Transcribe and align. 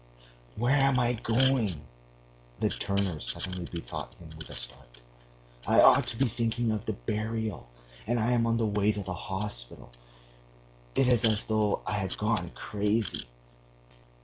"Where 0.55 0.77
am 0.77 0.99
I 0.99 1.13
going?" 1.13 1.85
the 2.57 2.69
turner 2.69 3.19
suddenly 3.19 3.65
bethought 3.65 4.15
him 4.15 4.31
with 4.35 4.49
a 4.49 4.55
start. 4.55 4.99
"I 5.67 5.79
ought 5.79 6.07
to 6.07 6.17
be 6.17 6.25
thinking 6.25 6.71
of 6.71 6.87
the 6.87 6.93
burial, 6.93 7.69
and 8.07 8.19
I 8.19 8.31
am 8.31 8.47
on 8.47 8.57
the 8.57 8.65
way 8.65 8.91
to 8.93 9.03
the 9.03 9.13
hospital.... 9.13 9.91
It 10.95 11.07
as 11.07 11.23
is 11.23 11.45
though 11.45 11.83
I 11.85 11.91
had 11.93 12.17
gone 12.17 12.49
crazy." 12.55 13.27